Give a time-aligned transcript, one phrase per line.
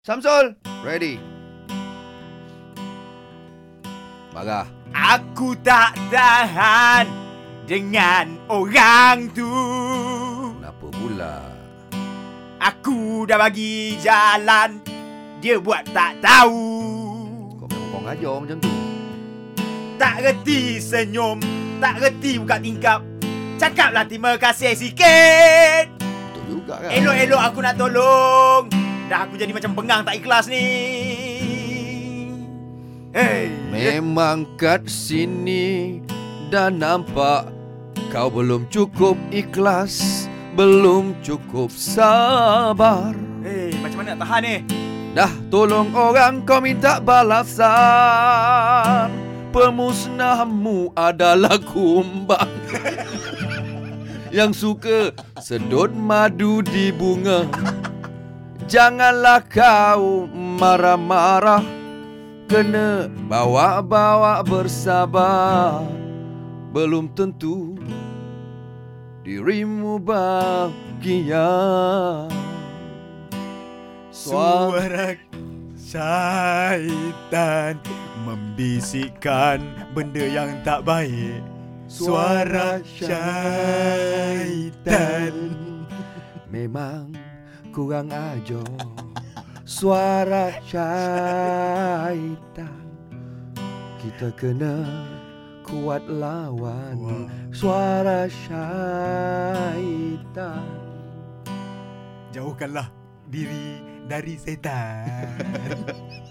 [0.00, 1.20] Samsul, ready.
[4.32, 4.64] Marah.
[4.96, 7.04] Aku tak tahan
[7.68, 9.44] dengan orang tu.
[10.56, 11.36] Kenapa pula?
[12.64, 14.80] Aku dah bagi jalan,
[15.44, 16.64] dia buat tak tahu.
[17.60, 18.72] Kau memang kau ngajar macam tu.
[20.00, 21.44] Tak reti senyum,
[21.76, 23.04] tak reti buka tingkap.
[23.60, 25.92] Cakaplah terima kasih sikit.
[26.00, 26.88] Betul juga kan?
[26.88, 28.79] Elok-elok aku nak tolong.
[29.10, 30.62] Dah aku jadi macam pengang tak ikhlas ni.
[33.10, 33.50] Hey.
[33.74, 35.98] Memang kat sini
[36.46, 37.50] dah nampak
[38.14, 43.10] kau belum cukup ikhlas, belum cukup sabar.
[43.42, 44.62] Hey, macam mana nak tahan ni?
[45.10, 47.66] Dah tolong orang kau minta balasan.
[49.50, 52.46] Pemusnahmu adalah kumbang
[54.38, 55.10] yang suka
[55.42, 57.50] sedut madu di bunga.
[58.70, 61.66] Janganlah kau marah-marah
[62.46, 65.82] Kena bawa-bawa bersabar
[66.70, 67.74] Belum tentu
[69.26, 71.50] Dirimu bahagia
[74.14, 75.18] Suara
[75.74, 77.74] syaitan
[78.22, 79.58] membisikkan
[79.96, 81.40] benda yang tak baik.
[81.90, 84.30] Suara syaitan.
[86.50, 87.19] Memang
[87.70, 88.66] kurang ajar.
[89.64, 92.36] Suara syaitan.
[94.00, 94.82] Kita kena
[95.62, 99.06] kuat lawan Suara syaitan.
[102.34, 102.90] Jauhkanlah
[103.30, 103.78] diri
[104.10, 105.30] dari setan.